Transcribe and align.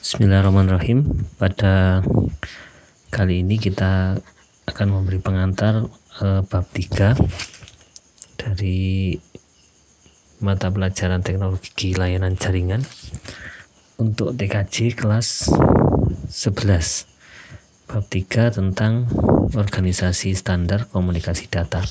Bismillahirrahmanirrahim. 0.00 1.28
Pada 1.36 2.00
kali 3.12 3.44
ini 3.44 3.60
kita 3.60 4.16
akan 4.64 4.88
memberi 4.96 5.20
pengantar 5.20 5.92
eh, 6.24 6.40
bab 6.40 6.64
3 6.72 7.20
dari 8.40 9.12
mata 10.40 10.72
pelajaran 10.72 11.20
teknologi 11.20 11.92
layanan 11.92 12.32
jaringan 12.32 12.80
untuk 14.00 14.32
TKJ 14.40 14.96
kelas 14.96 15.52
11. 16.32 17.84
Bab 17.84 18.04
3 18.08 18.56
tentang 18.56 19.04
organisasi 19.52 20.32
standar 20.32 20.88
komunikasi 20.88 21.52
data. 21.52 21.84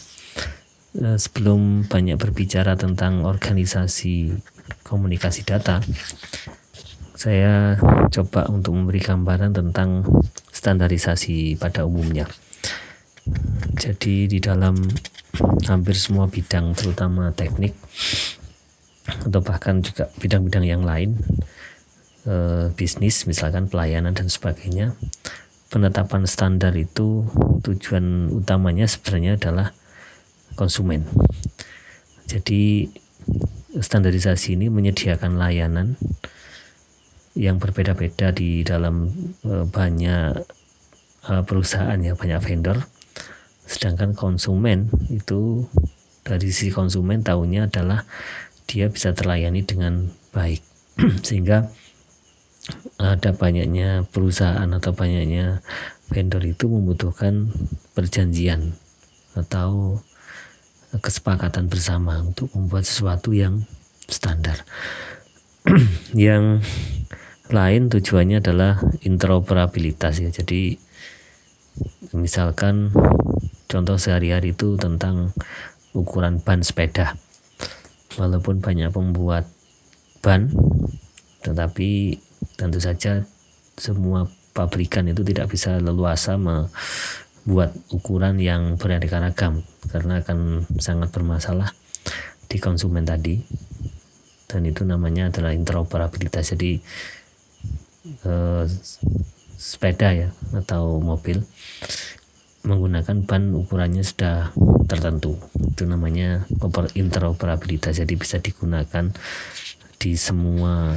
Eh, 0.97 1.21
sebelum 1.21 1.85
banyak 1.85 2.17
berbicara 2.17 2.73
tentang 2.73 3.21
organisasi 3.21 4.33
komunikasi 4.81 5.45
data, 5.45 5.85
saya 7.19 7.75
coba 8.15 8.47
untuk 8.47 8.79
memberi 8.79 9.03
gambaran 9.03 9.51
tentang 9.51 10.07
standarisasi 10.55 11.59
pada 11.59 11.83
umumnya. 11.83 12.23
Jadi 13.75 14.31
di 14.31 14.39
dalam 14.39 14.79
hampir 15.67 15.99
semua 15.99 16.31
bidang 16.31 16.71
terutama 16.79 17.35
teknik 17.35 17.75
atau 19.27 19.43
bahkan 19.43 19.83
juga 19.83 20.07
bidang-bidang 20.15 20.63
yang 20.63 20.87
lain 20.87 21.19
eh, 22.23 22.71
bisnis 22.71 23.27
misalkan 23.27 23.67
pelayanan 23.67 24.15
dan 24.15 24.31
sebagainya 24.31 24.95
penetapan 25.67 26.23
standar 26.23 26.71
itu 26.79 27.27
tujuan 27.67 28.31
utamanya 28.31 28.87
sebenarnya 28.87 29.35
adalah 29.35 29.75
konsumen. 30.55 31.03
Jadi 32.25 32.89
standarisasi 33.75 34.57
ini 34.57 34.71
menyediakan 34.71 35.37
layanan 35.37 35.99
yang 37.39 37.55
berbeda-beda 37.55 38.35
di 38.35 38.67
dalam 38.67 39.07
uh, 39.47 39.63
banyak 39.63 40.43
uh, 41.31 41.43
perusahaan 41.47 41.95
ya 41.95 42.19
banyak 42.19 42.43
vendor. 42.43 42.83
Sedangkan 43.63 44.11
konsumen 44.11 44.91
itu 45.07 45.63
dari 46.27 46.51
sisi 46.51 46.75
konsumen 46.75 47.23
tahunya 47.23 47.71
adalah 47.71 48.03
dia 48.67 48.91
bisa 48.91 49.15
terlayani 49.15 49.63
dengan 49.63 50.11
baik. 50.35 50.59
Sehingga 51.25 51.71
ada 52.99 53.31
banyaknya 53.31 54.03
perusahaan 54.11 54.67
atau 54.75 54.91
banyaknya 54.91 55.63
vendor 56.11 56.43
itu 56.43 56.67
membutuhkan 56.67 57.55
perjanjian 57.95 58.75
atau 59.33 60.03
kesepakatan 60.99 61.71
bersama 61.71 62.19
untuk 62.19 62.51
membuat 62.51 62.83
sesuatu 62.83 63.31
yang 63.31 63.63
standar. 64.09 64.65
Yang 66.17 66.65
lain 67.49 67.89
tujuannya 67.89 68.45
adalah 68.45 68.77
interoperabilitas 69.01 70.21
ya. 70.21 70.29
Jadi 70.29 70.77
misalkan 72.13 72.93
contoh 73.65 73.97
sehari-hari 73.97 74.53
itu 74.53 74.77
tentang 74.77 75.33
ukuran 75.97 76.37
ban 76.41 76.61
sepeda. 76.61 77.17
Walaupun 78.17 78.61
banyak 78.61 78.93
pembuat 78.93 79.49
ban 80.21 80.49
tetapi 81.41 82.19
tentu 82.59 82.83
saja 82.83 83.23
semua 83.79 84.27
pabrikan 84.51 85.07
itu 85.07 85.23
tidak 85.23 85.49
bisa 85.49 85.79
leluasa 85.79 86.35
membuat 86.35 87.71
ukuran 87.89 88.37
yang 88.37 88.75
beraneka 88.75 89.23
ragam 89.23 89.63
karena 89.87 90.19
akan 90.19 90.67
sangat 90.77 91.09
bermasalah 91.15 91.71
di 92.51 92.57
konsumen 92.59 93.07
tadi. 93.07 93.39
Dan 94.49 94.65
itu 94.65 94.81
namanya 94.81 95.29
adalah 95.29 95.53
interoperabilitas. 95.53 96.57
Jadi 96.57 96.81
eh, 98.05 98.65
sepeda 99.59 100.15
ya 100.15 100.29
atau 100.55 101.03
mobil 101.03 101.43
menggunakan 102.63 103.23
ban 103.23 103.55
ukurannya 103.55 104.03
sudah 104.03 104.51
tertentu. 104.87 105.39
Itu 105.59 105.87
namanya 105.87 106.47
interoperabilitas. 106.95 107.99
Jadi 107.99 108.13
bisa 108.19 108.39
digunakan 108.39 109.11
di 109.99 110.15
semua 110.15 110.95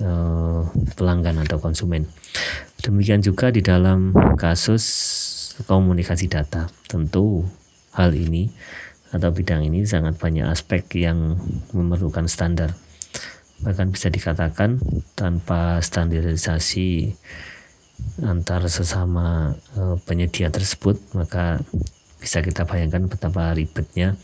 eh, 0.00 0.62
pelanggan 0.96 1.44
atau 1.44 1.60
konsumen. 1.60 2.08
Demikian 2.84 3.24
juga 3.24 3.48
di 3.48 3.64
dalam 3.64 4.12
kasus 4.36 4.84
komunikasi 5.64 6.28
data. 6.28 6.68
Tentu 6.88 7.44
hal 7.96 8.12
ini 8.12 8.50
atau 9.14 9.30
bidang 9.30 9.62
ini 9.62 9.86
sangat 9.86 10.18
banyak 10.18 10.42
aspek 10.50 10.82
yang 10.98 11.38
memerlukan 11.70 12.26
standar 12.26 12.74
bahkan 13.64 13.88
bisa 13.88 14.12
dikatakan 14.12 14.78
tanpa 15.16 15.80
standarisasi 15.80 17.16
antar 18.22 18.68
sesama 18.68 19.56
e, 19.72 19.96
penyedia 20.04 20.52
tersebut 20.52 21.00
maka 21.16 21.64
bisa 22.20 22.44
kita 22.44 22.68
bayangkan 22.68 23.08
betapa 23.08 23.56
ribetnya 23.56 24.20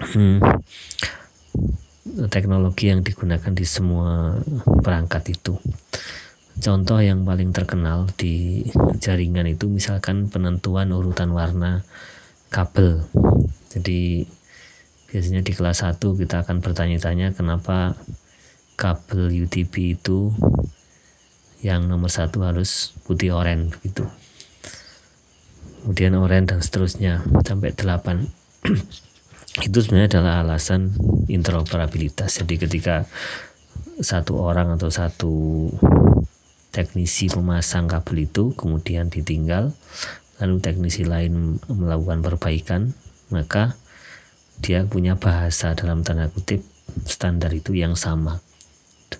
hmm, 0.00 0.40
teknologi 2.32 2.88
yang 2.88 3.04
digunakan 3.04 3.52
di 3.52 3.66
semua 3.68 4.40
perangkat 4.80 5.36
itu. 5.36 5.54
Contoh 6.60 7.00
yang 7.00 7.24
paling 7.24 7.56
terkenal 7.56 8.04
di 8.20 8.66
jaringan 9.00 9.48
itu 9.48 9.64
misalkan 9.64 10.28
penentuan 10.28 10.92
urutan 10.92 11.32
warna 11.32 11.80
kabel. 12.52 13.00
Jadi 13.72 14.28
biasanya 15.08 15.40
di 15.40 15.52
kelas 15.56 15.82
1 15.86 15.96
kita 15.98 16.44
akan 16.44 16.60
bertanya-tanya 16.60 17.32
kenapa 17.32 17.96
kabel 18.80 19.28
UTP 19.44 20.00
itu 20.00 20.32
yang 21.60 21.84
nomor 21.84 22.08
satu 22.08 22.40
harus 22.40 22.96
putih 23.04 23.36
oranye 23.36 23.68
gitu 23.84 24.08
kemudian 25.80 26.12
oranye 26.16 26.54
dan 26.54 26.60
seterusnya 26.60 27.24
sampai 27.44 27.72
delapan. 27.72 28.28
Itu 29.66 29.82
sebenarnya 29.82 30.20
adalah 30.20 30.46
alasan 30.46 30.94
interoperabilitas. 31.26 32.38
Jadi 32.44 32.54
ketika 32.60 33.08
satu 34.00 34.38
orang 34.38 34.76
atau 34.78 34.92
satu 34.92 35.34
teknisi 36.70 37.26
memasang 37.34 37.90
kabel 37.90 38.30
itu 38.30 38.54
kemudian 38.54 39.10
ditinggal 39.10 39.74
lalu 40.38 40.56
teknisi 40.62 41.02
lain 41.02 41.58
melakukan 41.66 42.22
perbaikan 42.22 42.94
maka 43.34 43.74
dia 44.62 44.86
punya 44.86 45.18
bahasa 45.18 45.74
dalam 45.74 46.06
tanda 46.06 46.30
kutip 46.30 46.62
standar 47.04 47.50
itu 47.52 47.74
yang 47.74 47.98
sama 47.98 48.38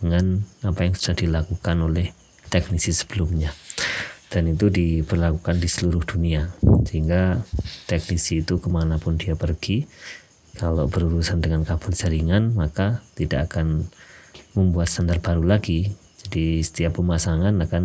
dengan 0.01 0.41
apa 0.65 0.89
yang 0.89 0.97
sudah 0.97 1.17
dilakukan 1.17 1.77
oleh 1.85 2.11
teknisi 2.49 2.91
sebelumnya. 2.91 3.53
Dan 4.31 4.47
itu 4.51 4.71
diberlakukan 4.71 5.59
di 5.59 5.67
seluruh 5.67 6.07
dunia 6.07 6.55
sehingga 6.87 7.43
teknisi 7.91 8.43
itu 8.47 8.63
ke 8.63 8.69
mana 8.71 8.99
pun 9.03 9.19
dia 9.19 9.35
pergi 9.35 9.91
kalau 10.55 10.87
berurusan 10.87 11.43
dengan 11.43 11.67
kabel 11.67 11.91
jaringan 11.95 12.55
maka 12.55 13.03
tidak 13.19 13.51
akan 13.51 13.91
membuat 14.55 14.87
standar 14.87 15.19
baru 15.19 15.43
lagi. 15.43 15.95
Jadi 16.27 16.63
setiap 16.63 17.03
pemasangan 17.03 17.55
akan 17.59 17.85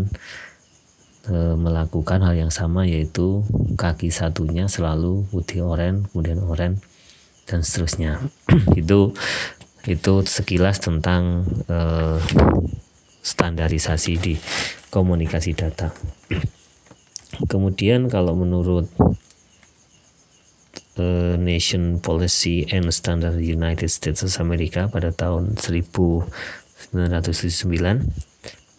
e, 1.30 1.36
melakukan 1.58 2.22
hal 2.22 2.38
yang 2.38 2.54
sama 2.54 2.86
yaitu 2.86 3.42
kaki 3.74 4.14
satunya 4.14 4.70
selalu 4.70 5.26
putih 5.34 5.66
oranye 5.66 6.06
kemudian 6.14 6.46
oranye 6.46 6.78
dan 7.50 7.62
seterusnya. 7.62 8.22
Itu 8.82 9.18
itu 9.86 10.26
sekilas 10.26 10.82
tentang 10.82 11.46
uh, 11.70 12.18
standarisasi 13.22 14.14
di 14.18 14.34
komunikasi 14.90 15.54
data. 15.54 15.94
Kemudian 17.50 18.08
kalau 18.10 18.34
menurut 18.38 18.90
uh, 20.98 21.36
Nation 21.38 22.02
Policy 22.02 22.66
and 22.72 22.90
Standard 22.94 23.38
United 23.42 23.90
States 23.92 24.24
of 24.26 24.34
America 24.42 24.88
pada 24.90 25.12
tahun 25.14 25.58
1909 25.58 26.32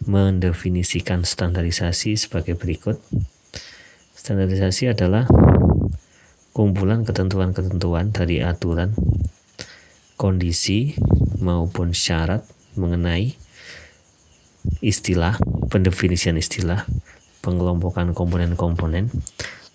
mendefinisikan 0.07 1.27
standarisasi 1.27 2.17
sebagai 2.17 2.55
berikut. 2.55 3.01
Standarisasi 4.17 4.91
adalah 4.91 5.27
kumpulan 6.57 7.05
ketentuan-ketentuan 7.05 8.11
dari 8.17 8.41
aturan 8.41 8.97
kondisi 10.17 10.97
maupun 11.39 11.93
syarat 11.93 12.43
mengenai 12.77 13.37
istilah, 14.83 15.39
pendefinisian 15.71 16.41
istilah, 16.41 16.89
pengelompokan 17.45 18.17
komponen-komponen, 18.17 19.13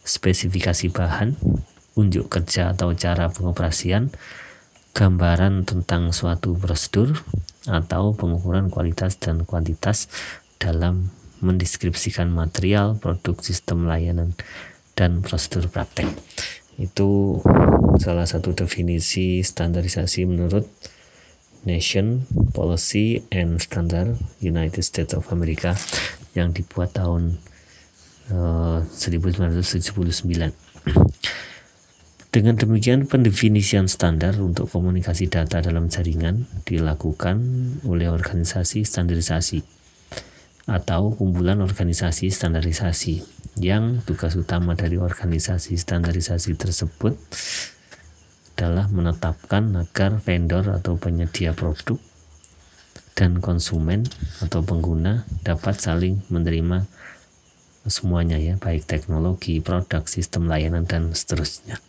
spesifikasi 0.04 0.92
bahan, 0.92 1.38
unjuk 1.96 2.28
kerja 2.28 2.76
atau 2.76 2.92
cara 2.98 3.32
pengoperasian, 3.32 4.12
gambaran 4.92 5.64
tentang 5.64 6.12
suatu 6.12 6.58
prosedur, 6.58 7.16
atau 7.70 8.18
pengukuran 8.18 8.74
kualitas 8.74 9.22
dan 9.22 9.46
kuantitas 9.46 10.10
dalam 10.58 11.14
mendeskripsikan 11.40 12.30
material, 12.30 12.98
produk, 12.98 13.38
sistem 13.40 13.86
layanan, 13.88 14.34
dan 14.98 15.24
prosedur 15.24 15.70
praktek 15.72 16.10
itu 16.82 17.38
salah 18.02 18.26
satu 18.26 18.58
definisi 18.58 19.46
standarisasi 19.46 20.26
menurut 20.26 20.66
Nation 21.62 22.26
Policy 22.58 23.22
and 23.30 23.62
Standard 23.62 24.18
United 24.42 24.82
States 24.82 25.14
of 25.14 25.30
America 25.30 25.78
yang 26.34 26.58
dibuat 26.58 26.98
tahun 26.98 27.38
uh, 28.34 28.82
1979. 28.90 29.62
Dengan 32.32 32.56
demikian, 32.56 33.12
pendefinisian 33.12 33.92
standar 33.92 34.40
untuk 34.40 34.72
komunikasi 34.72 35.28
data 35.28 35.60
dalam 35.60 35.92
jaringan 35.92 36.48
dilakukan 36.64 37.38
oleh 37.84 38.08
organisasi 38.08 38.88
standarisasi 38.88 39.81
atau 40.70 41.14
kumpulan 41.16 41.62
organisasi 41.62 42.30
standarisasi. 42.30 43.24
Yang 43.60 44.08
tugas 44.08 44.34
utama 44.40 44.74
dari 44.80 44.96
organisasi 44.96 45.76
standarisasi 45.76 46.56
tersebut 46.56 47.18
adalah 48.56 48.86
menetapkan 48.94 49.74
agar 49.74 50.22
vendor 50.22 50.70
atau 50.70 50.94
penyedia 50.94 51.58
produk 51.58 51.98
dan 53.18 53.42
konsumen 53.42 54.06
atau 54.40 54.62
pengguna 54.62 55.26
dapat 55.42 55.82
saling 55.82 56.22
menerima 56.30 56.86
semuanya 57.90 58.38
ya, 58.38 58.62
baik 58.62 58.86
teknologi, 58.86 59.58
produk, 59.58 60.06
sistem 60.06 60.46
layanan 60.46 60.86
dan 60.86 61.10
seterusnya. 61.10 61.82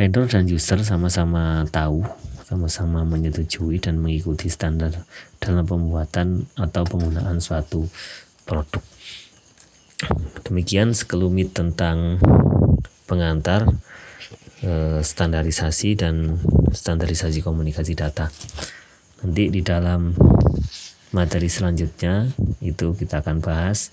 Vendor 0.00 0.24
dan 0.30 0.48
user 0.48 0.80
sama-sama 0.80 1.68
tahu, 1.68 2.06
sama-sama 2.48 3.04
menyetujui 3.04 3.76
dan 3.76 4.00
mengikuti 4.00 4.48
standar 4.48 5.04
dalam 5.36 5.68
pembuatan 5.68 6.48
atau 6.56 6.80
penggunaan 6.88 7.44
suatu 7.44 7.84
produk. 8.48 8.80
Demikian 10.48 10.96
sekelumit 10.96 11.52
tentang 11.52 12.16
pengantar 13.04 13.68
eh, 14.64 15.04
standarisasi 15.04 16.00
dan 16.00 16.40
standarisasi 16.72 17.44
komunikasi 17.44 17.92
data. 17.92 18.32
Nanti 19.20 19.52
di 19.52 19.60
dalam 19.60 20.16
materi 21.12 21.52
selanjutnya 21.52 22.32
itu 22.64 22.96
kita 22.96 23.20
akan 23.20 23.44
bahas 23.44 23.92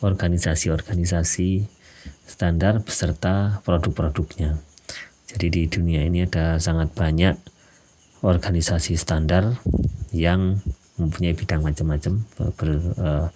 organisasi-organisasi 0.00 1.68
standar 2.24 2.80
beserta 2.80 3.60
produk-produknya. 3.68 4.56
Jadi 5.28 5.46
di 5.52 5.62
dunia 5.68 6.00
ini 6.08 6.24
ada 6.24 6.56
sangat 6.56 6.96
banyak 6.96 7.59
organisasi 8.20 8.96
standar 8.96 9.56
yang 10.12 10.60
mempunyai 11.00 11.32
bidang 11.32 11.64
macam-macam 11.64 12.20
uh, 12.40 13.28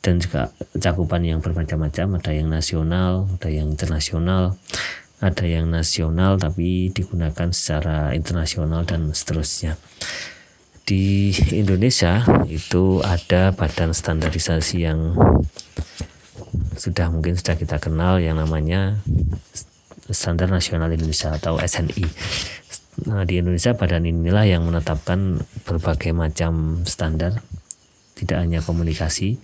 dan 0.00 0.14
juga 0.22 0.48
cakupan 0.78 1.26
yang 1.26 1.42
bermacam-macam 1.42 2.22
ada 2.22 2.30
yang 2.32 2.48
nasional 2.48 3.28
ada 3.36 3.48
yang 3.52 3.68
internasional 3.68 4.56
ada 5.20 5.44
yang 5.44 5.68
nasional 5.68 6.40
tapi 6.40 6.88
digunakan 6.92 7.52
secara 7.52 8.16
internasional 8.16 8.86
dan 8.88 9.12
seterusnya 9.12 9.76
di 10.86 11.34
Indonesia 11.50 12.22
itu 12.46 13.02
ada 13.02 13.50
badan 13.50 13.90
standarisasi 13.90 14.86
yang 14.86 15.18
sudah 16.78 17.10
mungkin 17.10 17.34
sudah 17.34 17.58
kita 17.58 17.82
kenal 17.82 18.22
yang 18.22 18.38
namanya 18.38 19.02
Standar 20.06 20.46
Nasional 20.46 20.94
Indonesia 20.94 21.34
atau 21.34 21.58
SNI. 21.58 22.06
Nah, 23.04 23.28
di 23.28 23.44
Indonesia 23.44 23.76
badan 23.76 24.08
inilah 24.08 24.48
yang 24.48 24.64
menetapkan 24.64 25.44
berbagai 25.68 26.16
macam 26.16 26.80
standar, 26.88 27.44
tidak 28.16 28.40
hanya 28.40 28.64
komunikasi, 28.64 29.36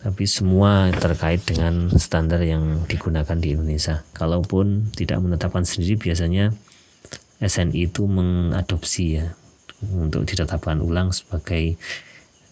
tapi 0.00 0.24
semua 0.24 0.88
terkait 0.96 1.44
dengan 1.44 1.92
standar 2.00 2.40
yang 2.40 2.88
digunakan 2.88 3.36
di 3.36 3.52
Indonesia. 3.52 4.08
Kalaupun 4.16 4.88
tidak 4.96 5.20
menetapkan 5.20 5.68
sendiri, 5.68 6.00
biasanya 6.00 6.56
SNI 7.44 7.92
itu 7.92 8.08
mengadopsi 8.08 9.20
ya 9.20 9.36
untuk 9.92 10.24
ditetapkan 10.24 10.80
ulang 10.80 11.12
sebagai 11.12 11.78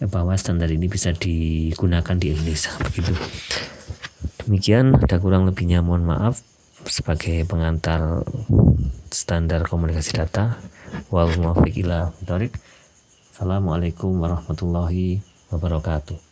bahwa 0.05 0.37
standar 0.37 0.69
ini 0.69 0.85
bisa 0.85 1.09
digunakan 1.11 2.15
di 2.15 2.37
Indonesia 2.37 2.71
begitu. 2.85 3.17
Demikian 4.45 4.93
ada 4.95 5.17
kurang 5.17 5.49
lebihnya 5.49 5.81
mohon 5.81 6.05
maaf 6.05 6.45
sebagai 6.85 7.43
pengantar 7.49 8.23
standar 9.15 9.63
komunikasi 9.63 10.19
data. 10.19 10.59
Wal 11.07 11.35
Assalamualaikum 13.31 14.17
warahmatullahi 14.17 15.21
wabarakatuh. 15.53 16.26